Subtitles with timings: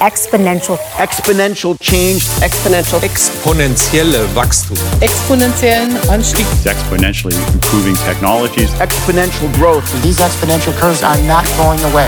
[0.00, 0.78] Exponential.
[0.96, 2.24] Exponential change.
[2.40, 3.02] Exponential.
[3.02, 4.76] Exponentielle Wachstum.
[5.00, 6.46] Exponentiellen Anstieg.
[6.64, 8.72] Exponentially improving technologies.
[8.78, 9.82] Exponential growth.
[10.02, 12.06] These exponential curves are not going away.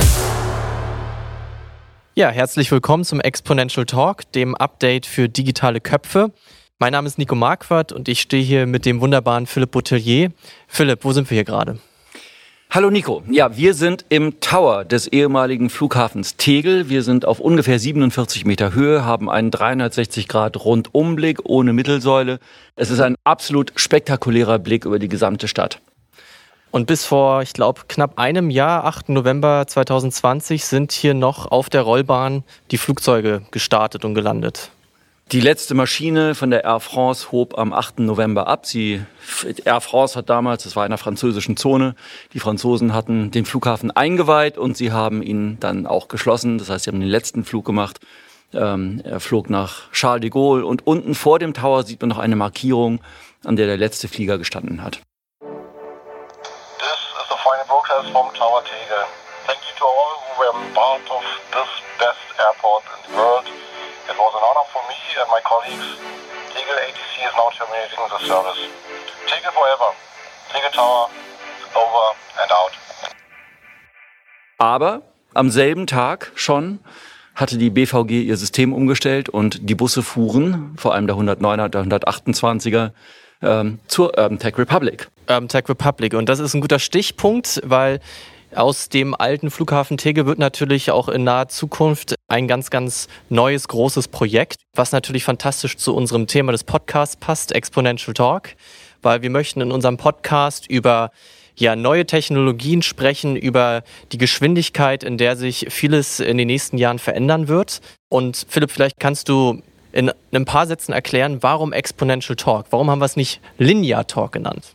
[2.14, 6.32] Ja, herzlich willkommen zum Exponential Talk, dem Update für digitale Köpfe.
[6.78, 10.30] Mein Name ist Nico Marquardt und ich stehe hier mit dem wunderbaren Philipp Boutelier.
[10.68, 11.80] Philipp, wo sind wir hier gerade?
[12.72, 13.24] Hallo Nico.
[13.28, 16.88] Ja, wir sind im Tower des ehemaligen Flughafens Tegel.
[16.88, 22.38] Wir sind auf ungefähr 47 Meter Höhe, haben einen 360 Grad Rundumblick ohne Mittelsäule.
[22.76, 25.80] Es ist ein absolut spektakulärer Blick über die gesamte Stadt.
[26.70, 29.08] Und bis vor, ich glaube, knapp einem Jahr, 8.
[29.08, 34.70] November 2020, sind hier noch auf der Rollbahn die Flugzeuge gestartet und gelandet.
[35.32, 38.00] Die letzte Maschine von der Air France hob am 8.
[38.00, 38.66] November ab.
[38.66, 39.00] Sie,
[39.64, 41.94] Air France hat damals, das war in einer französischen Zone,
[42.32, 46.58] die Franzosen hatten den Flughafen eingeweiht und sie haben ihn dann auch geschlossen.
[46.58, 48.00] Das heißt, sie haben den letzten Flug gemacht.
[48.52, 52.18] Ähm, er flog nach Charles de Gaulle und unten vor dem Tower sieht man noch
[52.18, 53.00] eine Markierung,
[53.44, 55.00] an der der letzte Flieger gestanden hat.
[55.40, 59.06] This is the final broadcast from Tower Tegel.
[59.46, 61.22] Thank you to all who were part of
[61.52, 63.39] this best airport in the world.
[64.20, 65.96] It was an honor for me and my colleagues.
[66.52, 68.60] Tegel ATC is now terminating the service.
[69.26, 69.94] Tegel forever.
[70.52, 71.08] Tegel Tower,
[71.74, 72.04] over
[72.42, 72.72] and out.
[74.58, 75.00] Aber
[75.32, 76.80] am selben Tag schon
[77.34, 81.84] hatte die BVG ihr System umgestellt und die Busse fuhren, vor allem der 109er, der
[81.84, 82.90] 128er,
[83.40, 85.08] ähm, zur Urban Tech Republic.
[85.30, 86.12] Urban Tech Republic.
[86.12, 88.00] Und das ist ein guter Stichpunkt, weil
[88.54, 93.68] aus dem alten Flughafen Tegel wird natürlich auch in naher Zukunft ein ganz, ganz neues,
[93.68, 98.50] großes Projekt, was natürlich fantastisch zu unserem Thema des Podcasts passt, Exponential Talk,
[99.02, 101.10] weil wir möchten in unserem Podcast über
[101.56, 106.98] ja, neue Technologien sprechen, über die Geschwindigkeit, in der sich vieles in den nächsten Jahren
[106.98, 107.80] verändern wird.
[108.08, 109.62] Und Philipp, vielleicht kannst du
[109.92, 112.66] in ein paar Sätzen erklären, warum Exponential Talk?
[112.70, 114.74] Warum haben wir es nicht Linear Talk genannt?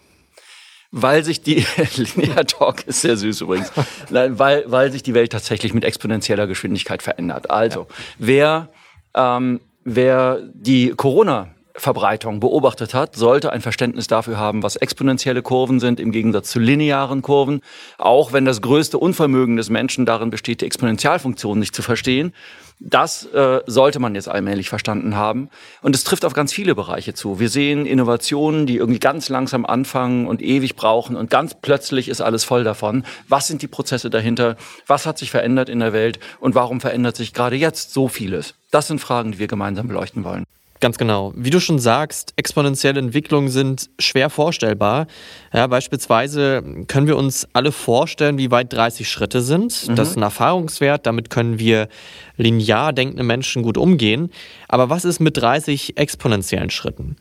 [0.92, 1.66] Weil sich die
[1.96, 3.72] Linear Talk ist sehr süß übrigens,
[4.10, 7.50] Nein, weil weil sich die Welt tatsächlich mit exponentieller Geschwindigkeit verändert.
[7.50, 7.96] Also ja.
[8.20, 8.70] wer
[9.16, 15.80] ähm, wer die Corona Verbreitung beobachtet hat, sollte ein Verständnis dafür haben, was exponentielle Kurven
[15.80, 17.62] sind im Gegensatz zu linearen Kurven.
[17.98, 22.34] Auch wenn das größte Unvermögen des Menschen darin besteht, die Exponentialfunktion nicht zu verstehen.
[22.80, 25.50] Das äh, sollte man jetzt allmählich verstanden haben.
[25.82, 27.40] Und es trifft auf ganz viele Bereiche zu.
[27.40, 32.22] Wir sehen Innovationen, die irgendwie ganz langsam anfangen und ewig brauchen und ganz plötzlich ist
[32.22, 33.06] alles voll davon.
[33.30, 34.58] Was sind die Prozesse dahinter?
[34.88, 36.20] Was hat sich verändert in der Welt?
[36.40, 38.56] Und warum verändert sich gerade jetzt so vieles?
[38.72, 40.46] Das sind Fragen, die wir gemeinsam beleuchten wollen.
[40.82, 41.32] Ganz genau.
[41.36, 45.08] Wie du schon sagst, exponentielle Entwicklungen sind schwer vorstellbar.
[45.54, 49.88] Ja, beispielsweise können wir uns alle vorstellen, wie weit 30 Schritte sind.
[49.88, 49.96] Mhm.
[49.96, 51.06] Das ist ein Erfahrungswert.
[51.06, 51.88] Damit können wir
[52.36, 54.32] linear denkende Menschen gut umgehen.
[54.68, 57.16] Aber was ist mit 30 exponentiellen Schritten?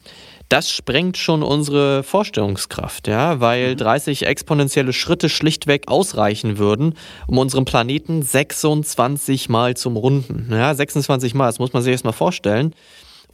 [0.48, 4.26] Das sprengt schon unsere Vorstellungskraft, ja, weil 30 mhm.
[4.26, 6.94] exponentielle Schritte schlichtweg ausreichen würden,
[7.26, 10.48] um unseren Planeten 26 Mal zum Runden.
[10.50, 12.74] Ja, 26 Mal, das muss man sich erstmal vorstellen.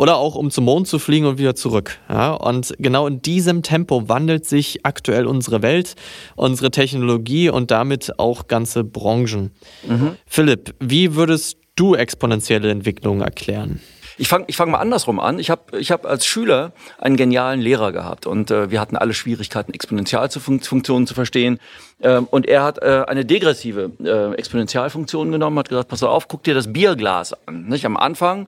[0.00, 1.98] Oder auch um zum Mond zu fliegen und wieder zurück.
[2.08, 5.94] Ja, und genau in diesem Tempo wandelt sich aktuell unsere Welt,
[6.36, 9.50] unsere Technologie und damit auch ganze Branchen.
[9.86, 10.16] Mhm.
[10.24, 13.82] Philipp, wie würdest du exponentielle Entwicklungen erklären?
[14.16, 15.38] Ich fange ich fang mal andersrum an.
[15.38, 19.12] Ich habe ich hab als Schüler einen genialen Lehrer gehabt und äh, wir hatten alle
[19.12, 21.58] Schwierigkeiten, Exponentialfunktionen zu verstehen.
[22.00, 26.42] Ähm, und er hat äh, eine degressive äh, Exponentialfunktion genommen, hat gesagt, pass auf, guck
[26.42, 27.66] dir das Bierglas an.
[27.66, 27.84] Nicht?
[27.84, 28.46] Am Anfang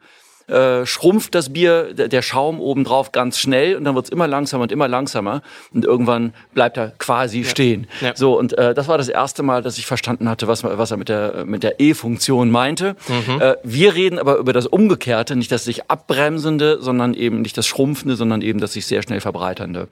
[0.48, 4.72] äh, schrumpft das Bier, der, Schaum obendrauf ganz schnell und dann wird's immer langsamer und
[4.72, 5.42] immer langsamer
[5.72, 7.48] und irgendwann bleibt er quasi ja.
[7.48, 7.86] stehen.
[8.00, 8.14] Ja.
[8.14, 10.97] So und äh, das war das erste Mal, dass ich verstanden hatte, was, was er
[10.97, 12.97] mit der mit der E-Funktion meinte.
[13.08, 13.41] Mhm.
[13.41, 17.66] Äh, wir reden aber über das Umgekehrte, nicht das sich abbremsende, sondern eben nicht das
[17.66, 19.88] schrumpfende, sondern eben das sich sehr schnell verbreiternde.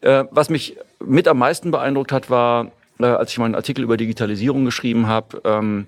[0.00, 3.96] Äh, was mich mit am meisten beeindruckt hat, war, äh, als ich meinen Artikel über
[3.96, 5.40] Digitalisierung geschrieben habe.
[5.44, 5.86] Ähm,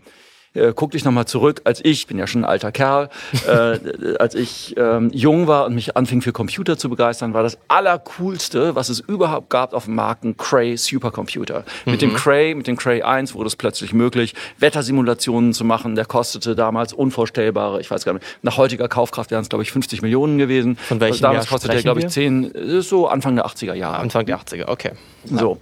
[0.54, 3.08] äh, guck dich nochmal zurück, als ich, bin ja schon ein alter Kerl,
[3.46, 7.58] äh, als ich ähm, jung war und mich anfing für Computer zu begeistern, war das
[7.68, 11.64] allercoolste, was es überhaupt gab auf dem Markt, ein Cray Supercomputer.
[11.84, 11.92] Mhm.
[11.92, 12.16] Mit dem mhm.
[12.16, 15.94] Cray, mit dem Cray 1 wurde es plötzlich möglich, Wettersimulationen zu machen.
[15.94, 19.72] Der kostete damals unvorstellbare, ich weiß gar nicht, nach heutiger Kaufkraft wären es, glaube ich,
[19.72, 20.76] 50 Millionen gewesen.
[20.76, 23.98] Von welchem Damals Jahr kostete der, glaube ich, 10, so Anfang der 80er Jahre.
[23.98, 24.92] Anfang der 80er, okay.
[25.24, 25.58] So.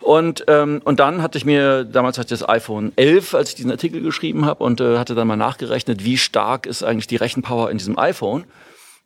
[0.00, 3.54] Und, ähm, und dann hatte ich mir, damals hatte ich das iPhone 11, als ich
[3.54, 7.16] diesen Artikel geschrieben habe und äh, hatte dann mal nachgerechnet, wie stark ist eigentlich die
[7.16, 8.44] Rechenpower in diesem iPhone.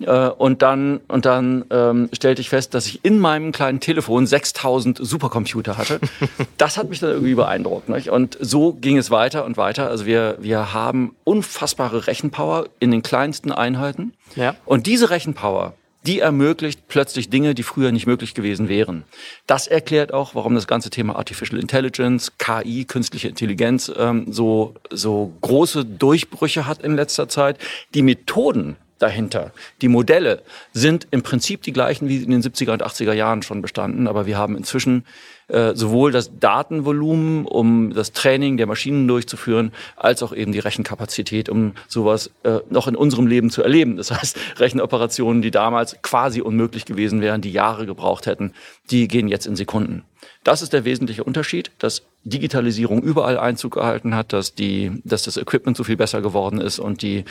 [0.00, 4.26] Äh, und dann, und dann ähm, stellte ich fest, dass ich in meinem kleinen Telefon
[4.26, 6.00] 6000 Supercomputer hatte.
[6.56, 7.88] das hat mich dann irgendwie beeindruckt.
[7.88, 8.10] Nicht?
[8.10, 9.88] Und so ging es weiter und weiter.
[9.88, 14.12] Also wir, wir haben unfassbare Rechenpower in den kleinsten Einheiten.
[14.36, 14.54] Ja.
[14.64, 15.75] Und diese Rechenpower,
[16.08, 19.05] die ermöglicht plötzlich Dinge, die früher nicht möglich gewesen wären.
[19.46, 25.34] Das erklärt auch, warum das ganze Thema Artificial Intelligence, KI, künstliche Intelligenz ähm, so, so
[25.43, 27.58] große Durchbrüche hat in letzter Zeit.
[27.93, 29.53] Die Methoden, dahinter.
[29.81, 30.43] Die Modelle
[30.73, 34.27] sind im Prinzip die gleichen, wie in den 70er und 80er Jahren schon bestanden, aber
[34.27, 35.05] wir haben inzwischen
[35.49, 41.49] äh, sowohl das Datenvolumen, um das Training der Maschinen durchzuführen, als auch eben die Rechenkapazität,
[41.49, 43.97] um sowas äh, noch in unserem Leben zu erleben.
[43.97, 48.53] Das heißt, Rechenoperationen, die damals quasi unmöglich gewesen wären, die Jahre gebraucht hätten,
[48.91, 50.05] die gehen jetzt in Sekunden.
[50.45, 55.37] Das ist der wesentliche Unterschied, dass Digitalisierung überall Einzug gehalten hat, dass die, dass das
[55.37, 57.25] Equipment so viel besser geworden ist und die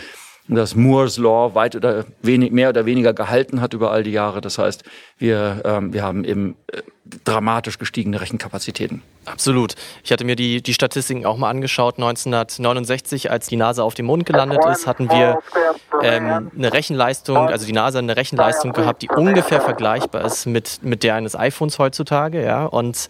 [0.48, 4.42] dass Moore's Law weit oder wenig, mehr oder weniger gehalten hat über all die Jahre.
[4.42, 4.84] Das heißt,
[5.18, 6.82] wir, ähm, wir haben eben äh,
[7.26, 9.02] dramatisch gestiegene Rechenkapazitäten.
[9.26, 9.76] Absolut.
[10.04, 11.96] Ich hatte mir die, die Statistiken auch mal angeschaut.
[11.96, 15.40] 1969, als die NASA auf dem Mond gelandet ist, hatten wir
[16.02, 21.04] ähm, eine Rechenleistung, also die NASA eine Rechenleistung gehabt, die ungefähr vergleichbar ist mit, mit
[21.04, 22.44] der eines iPhones heutzutage.
[22.44, 22.66] Ja?
[22.66, 23.10] Und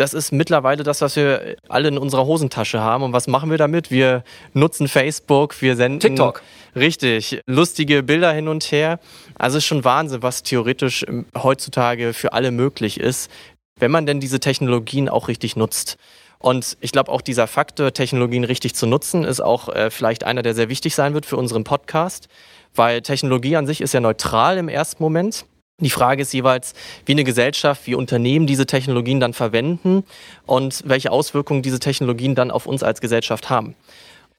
[0.00, 3.02] das ist mittlerweile das, was wir alle in unserer Hosentasche haben.
[3.02, 3.90] Und was machen wir damit?
[3.90, 4.22] Wir
[4.54, 6.42] nutzen Facebook, wir senden TikTok.
[6.74, 9.00] Richtig, lustige Bilder hin und her.
[9.36, 13.30] Also ist schon Wahnsinn, was theoretisch ähm, heutzutage für alle möglich ist,
[13.78, 15.96] wenn man denn diese Technologien auch richtig nutzt.
[16.38, 20.42] Und ich glaube auch dieser Faktor, Technologien richtig zu nutzen, ist auch äh, vielleicht einer,
[20.42, 22.28] der sehr wichtig sein wird für unseren Podcast,
[22.74, 25.46] weil Technologie an sich ist ja neutral im ersten Moment.
[25.78, 26.72] Die Frage ist jeweils,
[27.04, 30.04] wie eine Gesellschaft, wie Unternehmen diese Technologien dann verwenden
[30.46, 33.74] und welche Auswirkungen diese Technologien dann auf uns als Gesellschaft haben.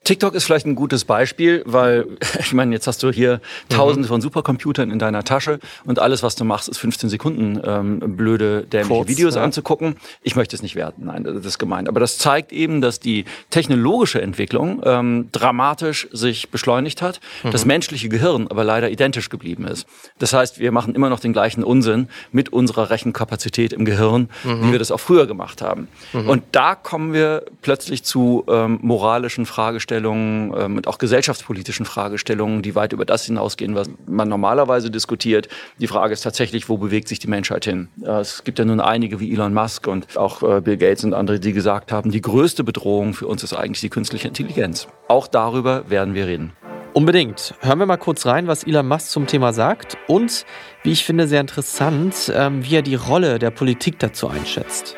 [0.08, 2.06] TikTok ist vielleicht ein gutes Beispiel, weil
[2.40, 4.12] ich meine, jetzt hast du hier Tausende mhm.
[4.12, 8.62] von Supercomputern in deiner Tasche und alles, was du machst, ist 15 Sekunden ähm, blöde,
[8.62, 9.44] dämliche Kurz, Videos ja.
[9.44, 9.98] anzugucken.
[10.22, 11.90] Ich möchte es nicht werten, nein, das ist gemeint.
[11.90, 17.52] Aber das zeigt eben, dass die technologische Entwicklung ähm, dramatisch sich beschleunigt hat, mhm.
[17.52, 19.88] das menschliche Gehirn aber leider identisch geblieben ist.
[20.20, 24.68] Das heißt, wir machen immer noch den gleichen Unsinn mit unserer Rechenkapazität im Gehirn, mhm.
[24.68, 25.90] wie wir das auch früher gemacht haben.
[26.14, 26.30] Mhm.
[26.30, 32.62] Und da kommen wir plötzlich zu ähm, moralischen Fragestellungen Fragestellungen ähm, und auch gesellschaftspolitischen Fragestellungen,
[32.62, 35.48] die weit über das hinausgehen, was man normalerweise diskutiert.
[35.80, 37.90] Die Frage ist tatsächlich, wo bewegt sich die Menschheit hin?
[38.04, 41.14] Äh, es gibt ja nun einige wie Elon Musk und auch äh, Bill Gates und
[41.14, 44.88] andere, die gesagt haben, die größte Bedrohung für uns ist eigentlich die künstliche Intelligenz.
[45.08, 46.54] Auch darüber werden wir reden.
[46.94, 47.54] Unbedingt.
[47.62, 50.46] Hören wir mal kurz rein, was Elon Musk zum Thema sagt und,
[50.84, 54.96] wie ich finde, sehr interessant, ähm, wie er die Rolle der Politik dazu einschätzt.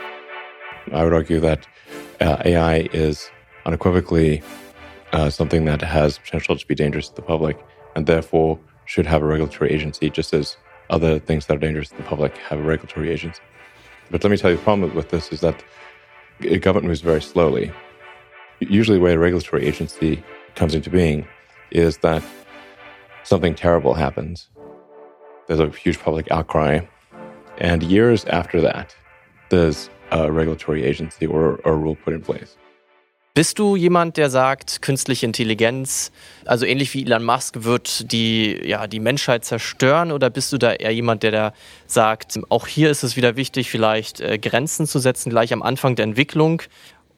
[0.88, 1.60] I would argue that
[2.22, 3.32] uh, AI is
[3.66, 4.42] unequivocally
[5.12, 7.58] uh, something that has potential to be dangerous to the public
[7.96, 10.58] and therefore should have a regulatory agency, just as
[10.90, 13.42] other things that are dangerous to the public have a regulatory agency.
[14.12, 15.64] But let me tell you, the problem with this is that
[16.62, 17.72] government moves very slowly.
[18.60, 20.24] Usually, the way a regulatory agency
[20.56, 21.28] comes into being
[21.72, 22.24] is that
[23.24, 24.50] something terrible happens.
[25.48, 26.82] There's a huge public outcry.
[27.58, 28.96] And years after that,
[29.50, 32.58] there's a regulatory agency or, or a rule put in place.
[33.36, 36.12] Bist du jemand, der sagt, künstliche Intelligenz,
[36.46, 40.12] also ähnlich wie Elon Musk, wird die, ja, die Menschheit zerstören?
[40.12, 41.54] Oder bist du da eher jemand, der da
[41.86, 45.96] sagt, auch hier ist es wieder wichtig, vielleicht äh, Grenzen zu setzen, gleich am Anfang
[45.96, 46.64] der Entwicklung?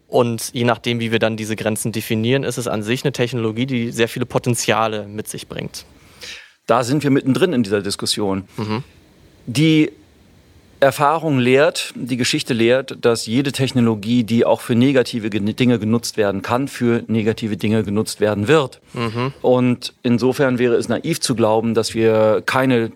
[0.08, 3.66] Und je nachdem, wie wir dann diese Grenzen definieren, ist es an sich eine Technologie,
[3.66, 5.86] die sehr viele Potenziale mit sich bringt.
[6.68, 8.44] Da sind wir mittendrin in dieser Diskussion.
[8.58, 8.84] Mhm.
[9.46, 9.92] Die
[10.82, 16.42] Erfahrung lehrt, die Geschichte lehrt, dass jede Technologie, die auch für negative Dinge genutzt werden
[16.42, 18.82] kann, für negative Dinge genutzt werden wird.
[18.94, 19.32] Mhm.
[19.42, 22.92] Und insofern wäre es naiv zu glauben, dass wir keine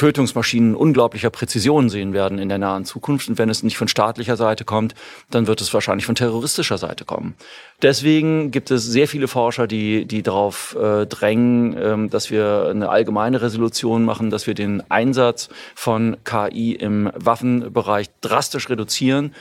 [0.00, 3.28] Tötungsmaschinen unglaublicher Präzision sehen werden in der nahen Zukunft.
[3.28, 4.94] Und wenn es nicht von staatlicher Seite kommt,
[5.30, 7.34] dann wird es wahrscheinlich von terroristischer Seite kommen.
[7.82, 12.88] Deswegen gibt es sehr viele Forscher, die, die darauf äh, drängen, ähm, dass wir eine
[12.88, 19.34] allgemeine Resolution machen, dass wir den Einsatz von KI im Waffenbereich drastisch reduzieren.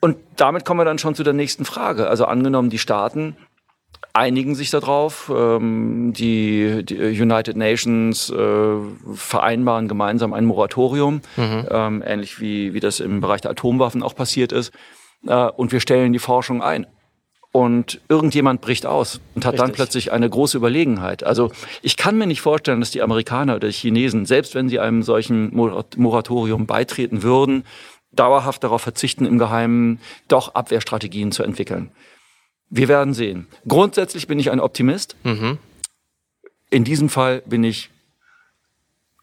[0.00, 2.06] Und damit kommen wir dann schon zu der nächsten Frage.
[2.06, 3.36] Also angenommen, die Staaten
[4.12, 5.30] einigen sich darauf.
[5.34, 8.76] Ähm, die, die, United Nations äh,
[9.14, 11.66] vereinbaren gemeinsam ein Moratorium, mhm.
[11.70, 14.72] ähm, ähnlich wie, wie das im Bereich der Atomwaffen auch passiert ist.
[15.26, 16.86] Äh, und wir stellen die Forschung ein.
[17.52, 19.66] Und irgendjemand bricht aus und hat Richtig.
[19.66, 21.24] dann plötzlich eine große Überlegenheit.
[21.24, 24.78] Also ich kann mir nicht vorstellen, dass die Amerikaner oder die Chinesen, selbst wenn sie
[24.78, 27.64] einem solchen Moratorium beitreten würden,
[28.12, 31.90] dauerhaft darauf verzichten, im Geheimen doch Abwehrstrategien zu entwickeln.
[32.68, 33.46] Wir werden sehen.
[33.66, 35.16] Grundsätzlich bin ich ein Optimist.
[35.24, 35.58] Mhm.
[36.70, 37.90] In diesem Fall bin ich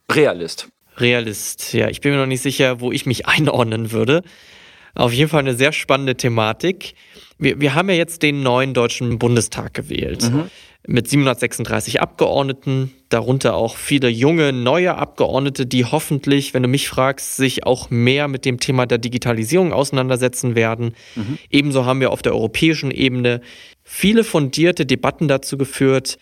[0.10, 0.70] Realist.
[0.98, 1.90] Realist, ja.
[1.90, 4.24] Ich bin mir noch nicht sicher, wo ich mich einordnen würde.
[4.96, 6.94] Auf jeden Fall eine sehr spannende Thematik.
[7.38, 10.24] Wir, wir haben ja jetzt den neuen Deutschen Bundestag gewählt.
[10.24, 10.50] Mhm.
[10.86, 17.38] Mit 736 Abgeordneten, darunter auch viele junge, neue Abgeordnete, die hoffentlich, wenn du mich fragst,
[17.38, 20.94] sich auch mehr mit dem Thema der Digitalisierung auseinandersetzen werden.
[21.16, 21.38] Mhm.
[21.50, 23.40] Ebenso haben wir auf der europäischen Ebene
[23.84, 26.18] viele fundierte Debatten dazu geführt.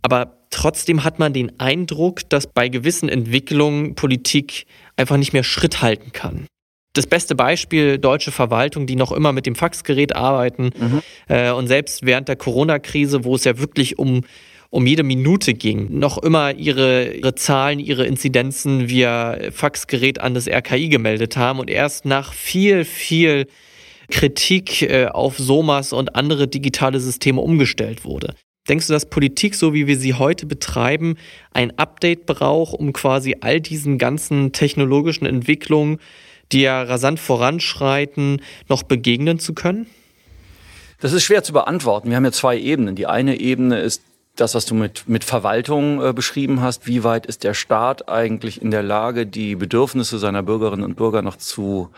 [0.00, 5.82] Aber trotzdem hat man den Eindruck, dass bei gewissen Entwicklungen Politik einfach nicht mehr Schritt
[5.82, 6.46] halten kann
[6.96, 10.70] das beste Beispiel deutsche Verwaltung, die noch immer mit dem Faxgerät arbeiten.
[10.78, 11.02] Mhm.
[11.28, 14.22] Äh, und selbst während der Corona-Krise, wo es ja wirklich um
[14.70, 20.48] um jede Minute ging, noch immer ihre, ihre Zahlen, ihre Inzidenzen via Faxgerät an das
[20.48, 23.46] RKI gemeldet haben und erst nach viel, viel
[24.10, 28.34] Kritik äh, auf SOMAS und andere digitale Systeme umgestellt wurde.
[28.68, 31.16] Denkst du, dass Politik, so wie wir sie heute betreiben,
[31.52, 35.98] ein Update braucht, um quasi all diesen ganzen technologischen Entwicklungen
[36.52, 39.86] die ja rasant voranschreiten, noch begegnen zu können?
[41.00, 42.08] Das ist schwer zu beantworten.
[42.08, 42.96] Wir haben ja zwei Ebenen.
[42.96, 44.02] Die eine Ebene ist
[44.36, 46.86] das, was du mit, mit Verwaltung äh, beschrieben hast.
[46.86, 51.22] Wie weit ist der Staat eigentlich in der Lage, die Bedürfnisse seiner Bürgerinnen und Bürger
[51.22, 51.90] noch zu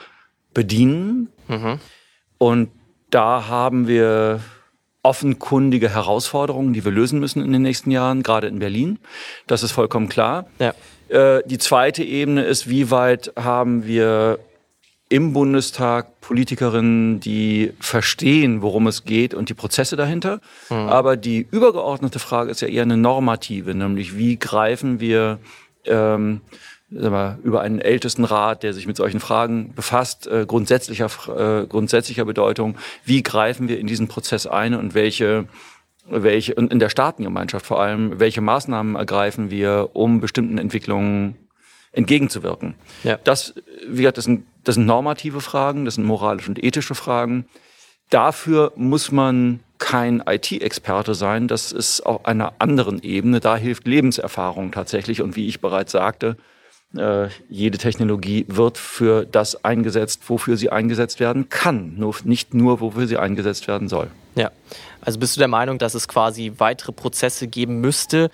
[0.55, 1.29] bedienen?
[1.49, 1.81] Mhm.
[2.39, 2.71] Und
[3.11, 4.41] da haben wir
[5.09, 8.99] offenkundige Herausforderungen, die wir lösen müssen in den nächsten Jahren, gerade in Berlin.
[9.47, 10.47] Das ist vollkommen klar.
[10.59, 10.75] Ja.
[11.09, 14.39] Äh, die zweite Ebene ist, wie weit haben wir
[15.09, 20.43] im Bundestag Politikerinnen, die verstehen, worum es geht und die Prozesse dahinter.
[20.69, 20.77] Mhm.
[20.77, 25.39] Aber die übergeordnete Frage ist ja eher eine normative, nämlich wie greifen wir
[25.87, 26.43] ähm,
[26.91, 32.25] wir, über einen ältesten Rat, der sich mit solchen Fragen befasst, äh, grundsätzlicher, äh, grundsätzlicher
[32.25, 35.47] Bedeutung, wie greifen wir in diesen Prozess ein und welche
[36.11, 41.37] welche, und in der Staatengemeinschaft vor allem, welche Maßnahmen ergreifen wir, um bestimmten Entwicklungen
[41.93, 42.75] entgegenzuwirken.
[43.05, 43.19] Ja.
[43.25, 43.55] Das,
[43.87, 47.47] wie gesagt, das sind, das sind normative Fragen, das sind moralische und ethische Fragen.
[48.11, 51.47] Dafür muss man kein IT-Experte sein.
[51.47, 53.41] Das ist auf einer anderen Ebene.
[53.41, 55.23] Da hilft Lebenserfahrung tatsächlich.
[55.23, 56.37] Und wie ich bereits sagte,
[56.97, 62.81] äh, jede Technologie wird für das eingesetzt, wofür sie eingesetzt werden kann, nur, nicht nur,
[62.81, 64.09] wofür sie eingesetzt werden soll.
[64.37, 64.51] Ja,
[65.01, 68.31] also bist du der Meinung, dass es quasi weitere Prozesse geben müsste,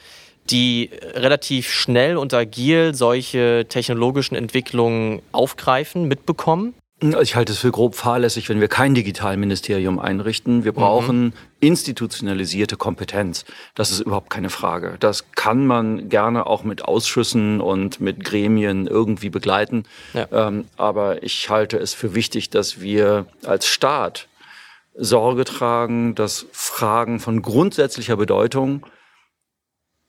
[0.50, 6.74] die relativ schnell und agil solche technologischen Entwicklungen aufgreifen, mitbekommen?
[7.20, 10.64] Ich halte es für grob fahrlässig, wenn wir kein Digitalministerium einrichten.
[10.64, 11.32] Wir brauchen mhm.
[11.60, 13.44] institutionalisierte Kompetenz.
[13.74, 14.96] Das ist überhaupt keine Frage.
[15.00, 19.84] Das kann man gerne auch mit Ausschüssen und mit Gremien irgendwie begleiten.
[20.14, 20.28] Ja.
[20.32, 24.28] Ähm, aber ich halte es für wichtig, dass wir als Staat
[24.94, 28.86] Sorge tragen, dass Fragen von grundsätzlicher Bedeutung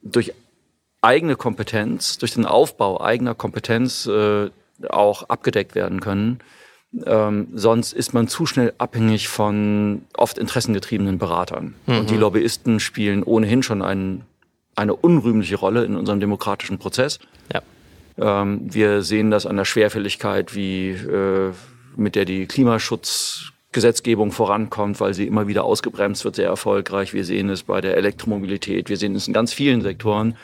[0.01, 0.33] durch
[1.01, 4.49] eigene Kompetenz, durch den Aufbau eigener Kompetenz äh,
[4.87, 6.39] auch abgedeckt werden können.
[7.05, 11.75] Ähm, sonst ist man zu schnell abhängig von oft interessengetriebenen Beratern.
[11.87, 11.99] Mhm.
[11.99, 14.21] Und die Lobbyisten spielen ohnehin schon ein,
[14.75, 17.19] eine unrühmliche Rolle in unserem demokratischen Prozess.
[17.53, 17.61] Ja.
[18.17, 21.51] Ähm, wir sehen das an der Schwerfälligkeit, wie äh,
[21.97, 27.13] mit der die Klimaschutzgesetzgebung vorankommt, weil sie immer wieder ausgebremst wird, sehr erfolgreich.
[27.13, 30.37] Wir sehen es bei der Elektromobilität, wir sehen es in ganz vielen Sektoren.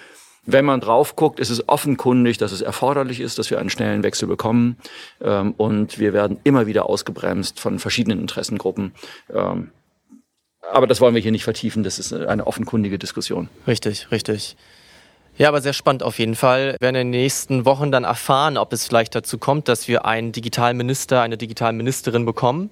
[0.46, 4.04] Wenn man drauf guckt, ist es offenkundig, dass es erforderlich ist, dass wir einen schnellen
[4.04, 4.78] Wechsel bekommen.
[5.22, 8.94] Ähm, und wir werden immer wieder ausgebremst von verschiedenen Interessengruppen.
[9.32, 9.70] Ähm,
[10.72, 11.84] aber das wollen wir hier nicht vertiefen.
[11.84, 13.50] Das ist eine offenkundige Diskussion.
[13.68, 14.56] Richtig, richtig.
[15.38, 16.74] Ja, aber sehr spannend auf jeden Fall.
[16.74, 20.06] Wir werden in den nächsten Wochen dann erfahren, ob es vielleicht dazu kommt, dass wir
[20.06, 22.70] einen Digitalminister, eine Digitalministerin bekommen.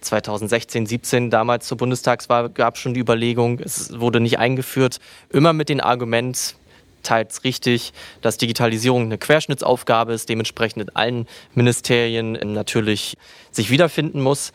[0.00, 4.98] 2016, 17 damals zur Bundestagswahl gab es schon die Überlegung, es wurde nicht eingeführt,
[5.28, 6.56] immer mit dem Argument,
[7.02, 13.16] teils richtig, dass Digitalisierung eine Querschnittsaufgabe ist, dementsprechend in allen Ministerien natürlich
[13.50, 14.52] sich wiederfinden muss.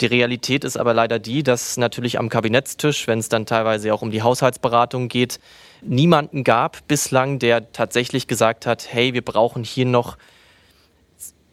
[0.00, 4.02] Die Realität ist aber leider die, dass natürlich am Kabinettstisch, wenn es dann teilweise auch
[4.02, 5.38] um die Haushaltsberatung geht,
[5.80, 10.16] niemanden gab bislang, der tatsächlich gesagt hat, hey, wir brauchen hier noch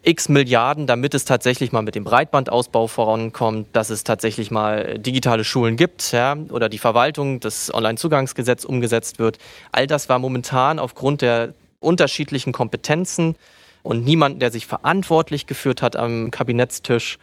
[0.03, 5.43] x Milliarden, damit es tatsächlich mal mit dem Breitbandausbau vorankommt, dass es tatsächlich mal digitale
[5.43, 9.37] Schulen gibt ja, oder die Verwaltung, das Onlinezugangsgesetz umgesetzt wird.
[9.71, 13.35] All das war momentan aufgrund der unterschiedlichen Kompetenzen
[13.83, 17.17] und niemand, der sich verantwortlich geführt hat am Kabinettstisch.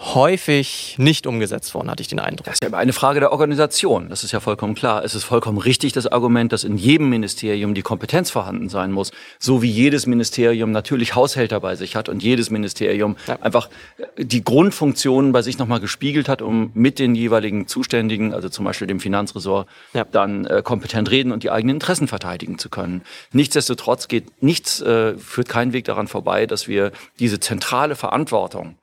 [0.00, 2.46] Häufig nicht umgesetzt worden, hatte ich den Eindruck.
[2.46, 4.08] Das ist ja eine Frage der Organisation.
[4.08, 5.04] Das ist ja vollkommen klar.
[5.04, 9.12] Es ist vollkommen richtig, das Argument, dass in jedem Ministerium die Kompetenz vorhanden sein muss.
[9.38, 13.38] So wie jedes Ministerium natürlich Haushälter bei sich hat und jedes Ministerium ja.
[13.42, 13.68] einfach
[14.16, 18.86] die Grundfunktionen bei sich nochmal gespiegelt hat, um mit den jeweiligen Zuständigen, also zum Beispiel
[18.86, 20.04] dem Finanzressort, ja.
[20.10, 23.02] dann äh, kompetent reden und die eigenen Interessen verteidigen zu können.
[23.32, 28.76] Nichtsdestotrotz geht nichts, äh, führt kein Weg daran vorbei, dass wir diese zentrale Verantwortung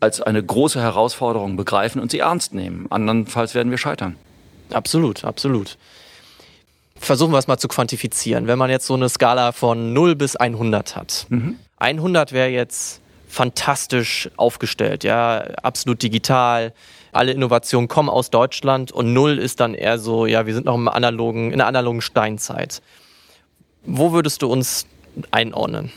[0.00, 2.86] als eine große Herausforderung begreifen und sie ernst nehmen.
[2.90, 4.16] Andernfalls werden wir scheitern.
[4.72, 5.78] Absolut, absolut.
[6.96, 8.46] Versuchen wir es mal zu quantifizieren.
[8.46, 11.26] Wenn man jetzt so eine Skala von 0 bis 100 hat.
[11.28, 11.56] Mhm.
[11.78, 16.72] 100 wäre jetzt fantastisch aufgestellt, ja, absolut digital.
[17.12, 20.76] Alle Innovationen kommen aus Deutschland und 0 ist dann eher so, ja, wir sind noch
[20.76, 22.80] im analogen, in der analogen Steinzeit.
[23.84, 24.86] Wo würdest du uns
[25.30, 25.92] einordnen?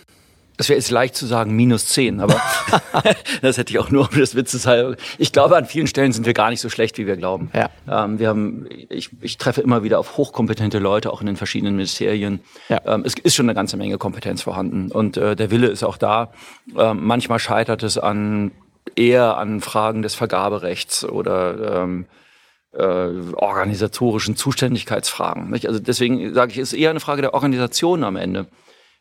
[0.57, 2.41] Es wäre jetzt leicht zu sagen, minus zehn, aber
[3.41, 4.95] das hätte ich auch nur um das Witz zu sagen.
[5.17, 7.51] Ich glaube, an vielen Stellen sind wir gar nicht so schlecht, wie wir glauben.
[7.53, 7.69] Ja.
[7.87, 11.75] Ähm, wir haben, ich, ich treffe immer wieder auf hochkompetente Leute, auch in den verschiedenen
[11.75, 12.41] Ministerien.
[12.69, 12.81] Ja.
[12.85, 15.97] Ähm, es ist schon eine ganze Menge Kompetenz vorhanden und äh, der Wille ist auch
[15.97, 16.31] da.
[16.75, 18.51] Ähm, manchmal scheitert es an
[18.95, 22.05] eher an Fragen des Vergaberechts oder ähm,
[22.73, 25.49] äh, organisatorischen Zuständigkeitsfragen.
[25.49, 25.67] Nicht?
[25.67, 28.47] Also deswegen sage ich, es ist eher eine Frage der Organisation am Ende.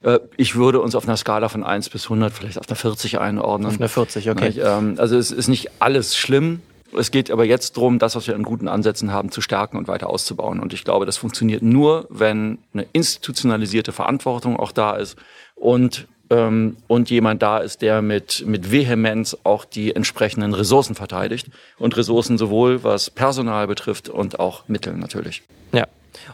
[0.02, 3.18] Äh, ich würde uns auf einer Skala von 1 bis 100 vielleicht auf einer 40
[3.18, 3.70] einordnen.
[3.70, 4.54] Auf einer 40, okay.
[4.60, 6.60] Ähm, also es ist nicht alles schlimm.
[6.96, 9.88] Es geht aber jetzt darum, das, was wir an guten Ansätzen haben, zu stärken und
[9.88, 10.60] weiter auszubauen.
[10.60, 15.16] Und ich glaube, das funktioniert nur, wenn eine institutionalisierte Verantwortung auch da ist
[15.54, 21.48] und ähm, und jemand da ist, der mit, mit Vehemenz auch die entsprechenden Ressourcen verteidigt.
[21.78, 25.42] Und Ressourcen sowohl was Personal betrifft und auch Mittel natürlich.
[25.72, 25.86] Ja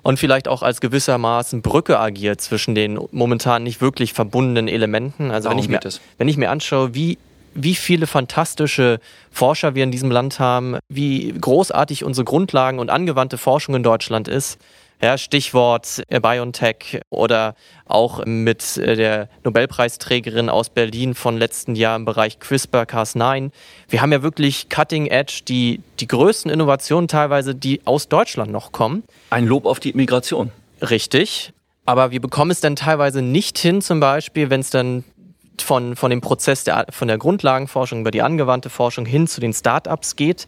[0.03, 5.31] und vielleicht auch als gewissermaßen Brücke agiert zwischen den momentan nicht wirklich verbundenen Elementen.
[5.31, 5.81] Also wenn ich, mir,
[6.19, 7.19] wenn ich mir anschaue, wie
[7.55, 8.99] wie viele fantastische
[9.31, 14.29] Forscher wir in diesem Land haben, wie großartig unsere Grundlagen und angewandte Forschung in Deutschland
[14.29, 14.59] ist,
[15.03, 17.55] ja, Stichwort äh, BioNTech oder
[17.87, 23.51] auch mit äh, der Nobelpreisträgerin aus Berlin von letzten Jahr im Bereich CRISPR-Cas9.
[23.89, 28.71] Wir haben ja wirklich Cutting Edge, die, die größten Innovationen teilweise, die aus Deutschland noch
[28.71, 29.03] kommen.
[29.31, 30.53] Ein Lob auf die Immigration.
[30.81, 31.53] Richtig.
[31.85, 35.03] Aber wir bekommen es dann teilweise nicht hin, zum Beispiel, wenn es dann
[35.61, 39.53] von, von dem Prozess der, von der Grundlagenforschung über die angewandte Forschung hin zu den
[39.53, 40.47] Startups geht,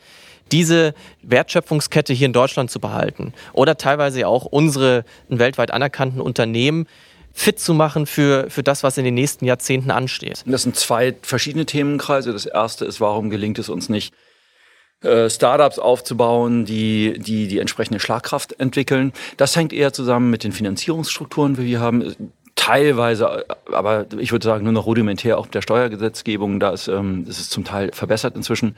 [0.52, 6.86] diese Wertschöpfungskette hier in Deutschland zu behalten oder teilweise auch unsere weltweit anerkannten Unternehmen
[7.32, 10.44] fit zu machen für, für das, was in den nächsten Jahrzehnten ansteht.
[10.46, 12.32] Das sind zwei verschiedene Themenkreise.
[12.32, 14.14] Das erste ist, warum gelingt es uns nicht,
[15.04, 19.12] äh, Startups aufzubauen, die, die die entsprechende Schlagkraft entwickeln.
[19.36, 22.14] Das hängt eher zusammen mit den Finanzierungsstrukturen, wie wir haben.
[22.54, 26.60] Teilweise, aber ich würde sagen, nur noch rudimentär auch der Steuergesetzgebung.
[26.60, 28.76] Da ist, ähm, ist es zum Teil verbessert inzwischen.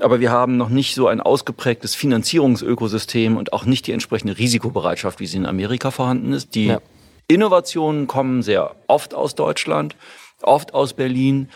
[0.00, 5.20] Aber wir haben noch nicht so ein ausgeprägtes Finanzierungsökosystem und auch nicht die entsprechende Risikobereitschaft,
[5.20, 6.54] wie sie in Amerika vorhanden ist.
[6.54, 6.80] Die ja.
[7.26, 9.96] Innovationen kommen sehr oft aus Deutschland,
[10.42, 11.48] oft aus Berlin.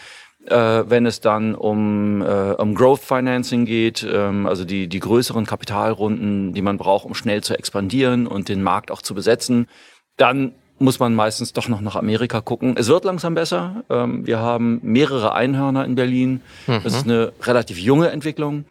[0.47, 5.47] Äh, wenn es dann um, äh, um Growth Financing geht, ähm, also die, die größeren
[5.47, 9.69] Kapitalrunden, die man braucht, um schnell zu expandieren und den Markt auch zu besetzen,
[10.17, 10.53] dann
[10.83, 12.75] muss man meistens doch noch nach Amerika gucken.
[12.77, 13.85] Es wird langsam besser.
[13.89, 16.43] Ähm, wir haben mehrere Einhörner in Berlin.
[16.67, 17.13] Das ist mhm.
[17.13, 18.65] eine relativ junge Entwicklung.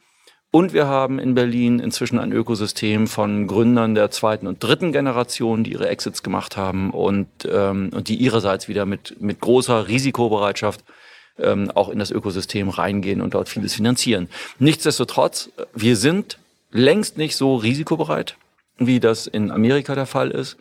[0.54, 5.64] Und wir haben in Berlin inzwischen ein Ökosystem von Gründern der zweiten und dritten Generation,
[5.64, 10.84] die ihre Exits gemacht haben und, ähm, und die ihrerseits wieder mit, mit großer Risikobereitschaft
[11.40, 14.28] ähm, auch in das Ökosystem reingehen und dort vieles finanzieren.
[14.60, 16.38] Nichtsdestotrotz, wir sind
[16.72, 18.36] längst nicht so risikobereit,
[18.78, 20.58] wie das in Amerika der Fall ist.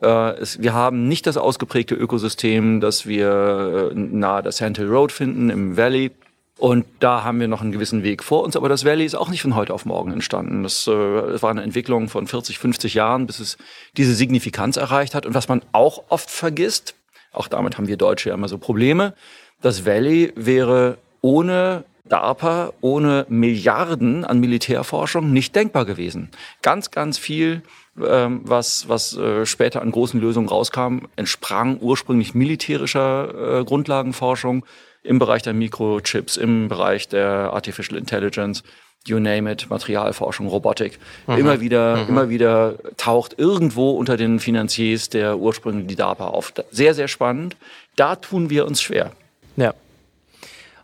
[0.00, 4.88] Äh, es, wir haben nicht das ausgeprägte Ökosystem, das wir äh, nahe der Sand Hill
[4.88, 6.10] Road finden, im Valley.
[6.56, 8.56] Und da haben wir noch einen gewissen Weg vor uns.
[8.56, 10.62] Aber das Valley ist auch nicht von heute auf morgen entstanden.
[10.62, 10.92] Das, äh,
[11.32, 13.56] das war eine Entwicklung von 40, 50 Jahren, bis es
[13.96, 15.26] diese Signifikanz erreicht hat.
[15.26, 16.94] Und was man auch oft vergisst,
[17.32, 19.14] auch damit haben wir Deutsche ja immer so Probleme,
[19.62, 26.30] das Valley wäre ohne DARPA, ohne Milliarden an Militärforschung nicht denkbar gewesen.
[26.62, 27.62] Ganz, ganz viel
[28.02, 34.64] ähm, was, was äh, später an großen Lösungen rauskam, entsprang ursprünglich militärischer äh, Grundlagenforschung
[35.02, 38.62] im Bereich der Mikrochips, im Bereich der Artificial Intelligence,
[39.06, 40.98] you name it, Materialforschung, Robotik.
[41.26, 41.36] Mhm.
[41.36, 42.08] Immer wieder, mhm.
[42.08, 46.52] immer wieder taucht irgendwo unter den Finanziers der ursprünglich die DARPA auf.
[46.70, 47.56] Sehr, sehr spannend.
[47.96, 49.12] Da tun wir uns schwer.
[49.56, 49.74] Ja.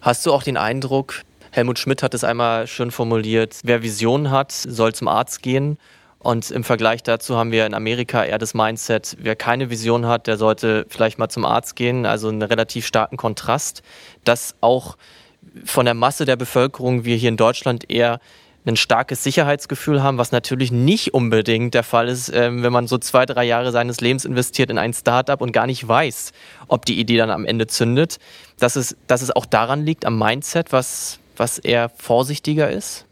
[0.00, 4.52] Hast du auch den Eindruck, Helmut Schmidt hat es einmal schön formuliert, wer Visionen hat,
[4.52, 5.78] soll zum Arzt gehen
[6.22, 10.26] und im Vergleich dazu haben wir in Amerika eher das Mindset, wer keine Vision hat,
[10.26, 12.04] der sollte vielleicht mal zum Arzt gehen.
[12.04, 13.82] Also einen relativ starken Kontrast,
[14.24, 14.98] dass auch
[15.64, 18.20] von der Masse der Bevölkerung wir hier in Deutschland eher
[18.66, 22.98] ein starkes Sicherheitsgefühl haben, was natürlich nicht unbedingt der Fall ist, ähm, wenn man so
[22.98, 26.32] zwei, drei Jahre seines Lebens investiert in ein Startup und gar nicht weiß,
[26.68, 28.18] ob die Idee dann am Ende zündet.
[28.58, 33.06] Dass es, dass es auch daran liegt, am Mindset, was, was eher vorsichtiger ist?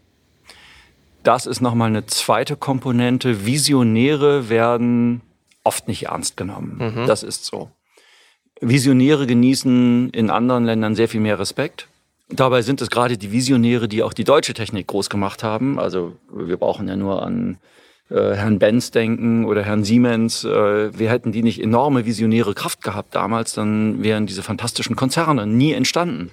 [1.29, 3.45] Das ist nochmal eine zweite Komponente.
[3.45, 5.21] Visionäre werden
[5.63, 6.79] oft nicht ernst genommen.
[6.79, 7.05] Mhm.
[7.05, 7.69] Das ist so.
[8.61, 11.87] Visionäre genießen in anderen Ländern sehr viel mehr Respekt.
[12.29, 15.77] Dabei sind es gerade die Visionäre, die auch die deutsche Technik groß gemacht haben.
[15.77, 17.59] Also wir brauchen ja nur an
[18.09, 20.45] äh, Herrn Benz denken oder Herrn Siemens.
[20.45, 25.45] Äh, wir hätten die nicht enorme visionäre Kraft gehabt damals, dann wären diese fantastischen Konzerne
[25.45, 26.31] nie entstanden.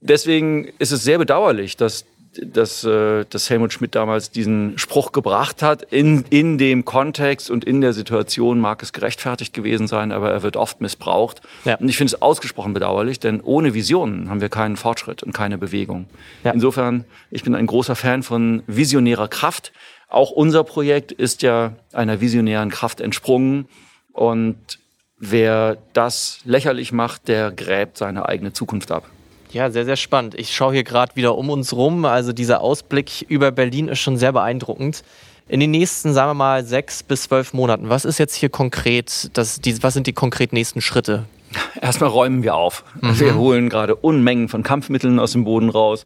[0.00, 2.04] Deswegen ist es sehr bedauerlich, dass
[2.42, 5.82] dass, äh, dass Helmut Schmidt damals diesen Spruch gebracht hat.
[5.82, 10.42] In, in dem Kontext und in der Situation mag es gerechtfertigt gewesen sein, aber er
[10.42, 11.40] wird oft missbraucht.
[11.64, 11.76] Ja.
[11.76, 15.58] Und ich finde es ausgesprochen bedauerlich, denn ohne Visionen haben wir keinen Fortschritt und keine
[15.58, 16.06] Bewegung.
[16.42, 16.52] Ja.
[16.52, 19.72] Insofern, ich bin ein großer Fan von visionärer Kraft.
[20.08, 23.66] Auch unser Projekt ist ja einer visionären Kraft entsprungen.
[24.12, 24.78] Und
[25.18, 29.08] wer das lächerlich macht, der gräbt seine eigene Zukunft ab.
[29.54, 30.34] Ja, sehr, sehr spannend.
[30.34, 32.04] Ich schaue hier gerade wieder um uns rum.
[32.06, 35.04] Also dieser Ausblick über Berlin ist schon sehr beeindruckend.
[35.46, 39.30] In den nächsten, sagen wir mal, sechs bis zwölf Monaten, was ist jetzt hier konkret,
[39.34, 41.26] das, die, was sind die konkret nächsten Schritte?
[41.80, 42.82] Erstmal räumen wir auf.
[43.00, 43.20] Mhm.
[43.20, 46.04] Wir holen gerade Unmengen von Kampfmitteln aus dem Boden raus.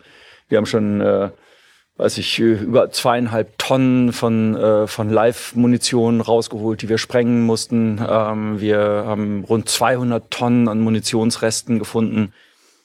[0.51, 1.31] Wir haben schon, äh,
[1.97, 7.99] weiß ich, über zweieinhalb Tonnen von, äh, von Live-Munition rausgeholt, die wir sprengen mussten.
[8.07, 12.35] Ähm, wir haben rund 200 Tonnen an Munitionsresten gefunden.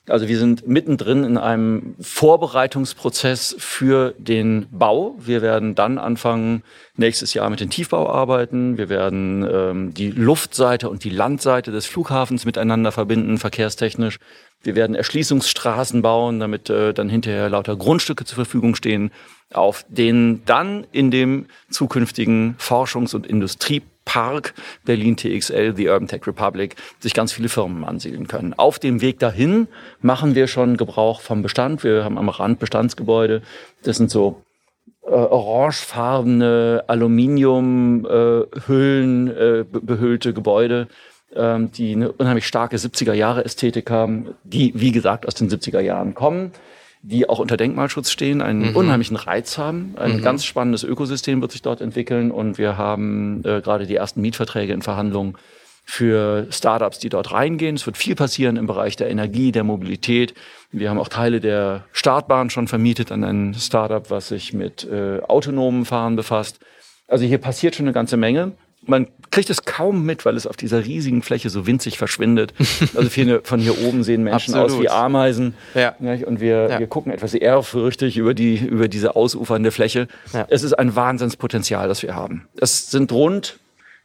[0.10, 5.16] Also wir sind mittendrin in einem Vorbereitungsprozess für den Bau.
[5.18, 6.64] Wir werden dann anfangen,
[6.98, 8.78] nächstes Jahr mit dem Tiefbau arbeiten.
[8.78, 14.20] Wir werden ähm, die Luftseite und die Landseite des Flughafens miteinander verbinden, verkehrstechnisch.
[14.62, 19.10] Wir werden Erschließungsstraßen bauen, damit äh, dann hinterher lauter Grundstücke zur Verfügung stehen,
[19.54, 23.26] auf denen dann in dem zukünftigen Forschungs- und
[24.04, 24.54] Industriepark
[24.86, 28.54] Berlin TXL, The Urban Tech Republic, sich ganz viele Firmen ansiedeln können.
[28.54, 29.68] Auf dem Weg dahin
[30.02, 31.84] machen wir schon Gebrauch vom Bestand.
[31.84, 33.42] Wir haben am Rand Bestandsgebäude.
[33.84, 34.42] Das sind so
[35.06, 40.88] äh, orangefarbene Aluminiumhüllen äh, äh, behüllte Gebäude,
[41.36, 45.80] ähm, die eine unheimlich starke 70er Jahre Ästhetik haben, die, wie gesagt, aus den 70er
[45.80, 46.52] Jahren kommen,
[47.04, 48.76] die auch unter Denkmalschutz stehen, einen mhm.
[48.78, 49.94] unheimlichen Reiz haben.
[49.98, 50.22] Ein mhm.
[50.22, 54.72] ganz spannendes Ökosystem wird sich dort entwickeln und wir haben äh, gerade die ersten Mietverträge
[54.72, 55.38] in Verhandlungen
[55.84, 57.76] für Startups, die dort reingehen.
[57.76, 60.34] Es wird viel passieren im Bereich der Energie, der Mobilität.
[60.72, 65.20] Wir haben auch Teile der Startbahn schon vermietet an ein Startup, was sich mit äh,
[65.28, 66.60] autonomen Fahren befasst.
[67.10, 68.54] Also hier passiert schon eine ganze Menge
[68.86, 72.54] man kriegt es kaum mit, weil es auf dieser riesigen Fläche so winzig verschwindet.
[72.96, 75.56] Also viele von hier oben sehen Menschen aus wie Ameisen.
[75.74, 75.96] Ja.
[76.26, 76.80] Und wir, ja.
[76.80, 80.08] wir gucken etwas ehrfürchtig über, die, über diese ausufernde Fläche.
[80.32, 80.46] Ja.
[80.50, 82.48] Es ist ein Wahnsinnspotenzial, das wir haben.
[82.60, 83.58] Es sind rund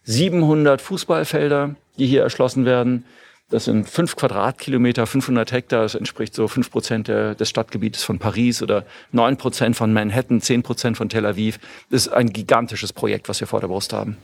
[0.05, 3.05] 700 Fußballfelder, die hier erschlossen werden.
[3.51, 5.83] Das sind fünf Quadratkilometer, 500 Hektar.
[5.83, 10.63] Das entspricht so fünf Prozent des Stadtgebietes von Paris oder neun Prozent von Manhattan, zehn
[10.63, 11.59] Prozent von Tel Aviv.
[11.91, 14.19] Das ist ein gigantisches Projekt, was wir vor der Brust haben.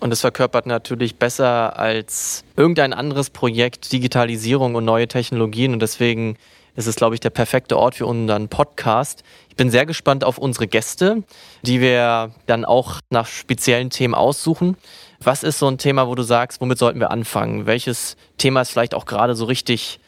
[0.00, 5.72] Und es verkörpert natürlich besser als irgendein anderes Projekt Digitalisierung und neue Technologien.
[5.72, 6.36] Und deswegen
[6.76, 9.24] ist es, glaube ich, der perfekte Ort für unseren Podcast.
[9.48, 11.24] Ich bin sehr gespannt auf unsere Gäste,
[11.62, 14.76] die wir dann auch nach speziellen Themen aussuchen.
[15.18, 17.66] Was ist so ein Thema, wo du sagst, womit sollten wir anfangen?
[17.66, 19.98] Welches Thema ist vielleicht auch gerade so richtig,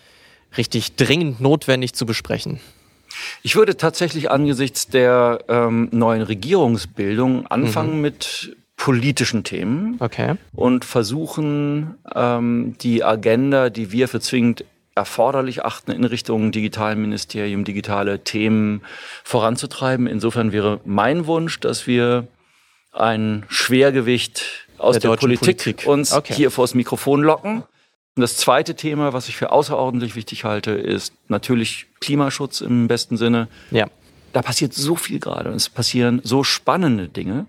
[0.56, 2.60] richtig dringend notwendig zu besprechen?
[3.42, 8.02] Ich würde tatsächlich angesichts der ähm, neuen Regierungsbildung anfangen mhm.
[8.02, 10.36] mit politischen Themen okay.
[10.54, 14.64] und versuchen, ähm, die Agenda, die wir für zwingend
[14.94, 18.80] erforderlich achten, in Richtung Digitalministerium, digitale Themen
[19.22, 20.06] voranzutreiben.
[20.06, 22.26] Insofern wäre mein Wunsch, dass wir
[22.90, 26.32] ein Schwergewicht aus der, der Politik, Politik, uns okay.
[26.32, 27.62] hier vors Mikrofon locken.
[28.16, 33.18] Und das zweite Thema, was ich für außerordentlich wichtig halte, ist natürlich Klimaschutz im besten
[33.18, 33.48] Sinne.
[33.72, 33.88] Ja.
[34.32, 37.44] Da passiert so viel gerade und es passieren so spannende Dinge.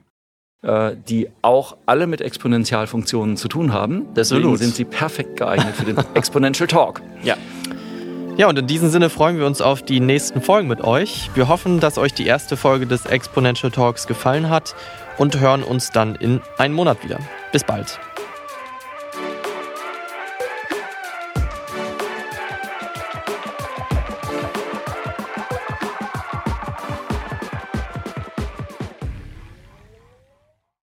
[0.63, 4.05] Äh, die auch alle mit Exponentialfunktionen zu tun haben.
[4.15, 4.59] Deswegen Absolut.
[4.59, 7.01] sind sie perfekt geeignet für den Exponential Talk.
[7.23, 7.35] Ja.
[8.37, 11.31] Ja, und in diesem Sinne freuen wir uns auf die nächsten Folgen mit euch.
[11.33, 14.75] Wir hoffen, dass euch die erste Folge des Exponential Talks gefallen hat
[15.17, 17.17] und hören uns dann in einem Monat wieder.
[17.51, 17.99] Bis bald.